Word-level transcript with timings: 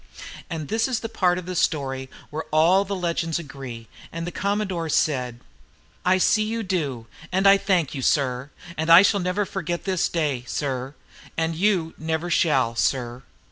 And 0.49 0.67
this 0.67 0.87
is 0.87 1.01
the 1.01 1.09
part 1.09 1.37
of 1.37 1.45
the 1.45 1.55
story 1.55 2.09
where 2.31 2.45
all 2.51 2.83
the 2.83 2.95
legends 2.95 3.37
agree; 3.37 3.87
the 4.11 4.31
commodore 4.31 4.89
said, 4.89 5.39
"I 6.03 6.17
see 6.17 6.41
you 6.41 6.63
do, 6.63 7.05
and 7.31 7.45
I 7.45 7.57
thank 7.59 7.93
you, 7.93 8.01
sir; 8.01 8.49
and 8.77 8.89
I 8.89 9.03
shall 9.03 9.19
never 9.19 9.45
forget 9.45 9.83
this 9.83 10.09
day, 10.09 10.43
sir, 10.47 10.95
and 11.37 11.55
you 11.55 11.93
never 11.99 12.31
shall, 12.31 12.75
sir." 12.75 13.21